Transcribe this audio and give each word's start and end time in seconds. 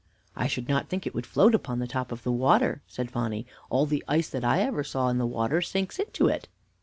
"I 0.35 0.47
should 0.47 0.67
not 0.67 0.89
think 0.89 1.05
it 1.05 1.13
would 1.13 1.27
float 1.27 1.53
upon 1.53 1.77
the 1.77 1.85
top 1.85 2.11
of 2.11 2.23
the 2.23 2.31
water," 2.31 2.81
said 2.87 3.11
Phonny. 3.11 3.45
"All 3.69 3.85
the 3.85 4.03
ice 4.07 4.29
that 4.31 4.43
I 4.43 4.61
ever 4.61 4.83
saw 4.83 5.09
in 5.09 5.19
the 5.19 5.27
water 5.27 5.61
sinks 5.61 5.99
into 5.99 6.27
it." 6.27 6.47